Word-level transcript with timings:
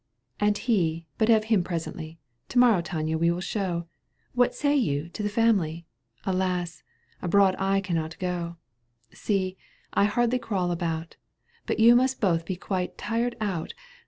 And 0.39 0.57
he— 0.57 1.05
^but 1.19 1.29
of 1.29 1.43
him 1.43 1.63
presently— 1.63 2.17
To 2.49 2.57
morrow 2.57 2.81
Tania 2.81 3.19
we 3.19 3.29
will, 3.29 3.39
show, 3.39 3.85
What 4.33 4.55
say 4.55 4.75
you? 4.75 5.09
to 5.09 5.21
the 5.21 5.29
family— 5.29 5.85
Alas! 6.25 6.81
abroad 7.21 7.55
I 7.59 7.81
cannot 7.81 8.17
go. 8.17 8.57
See, 9.13 9.57
I 9.93 10.05
can 10.05 10.13
hardly 10.13 10.39
crawl 10.39 10.71
about— 10.71 11.17
But 11.67 11.79
you 11.79 11.95
must 11.95 12.19
both 12.19 12.47
be 12.47 12.55
quite 12.55 12.97
tired 12.97 13.35
out 13.39 13.75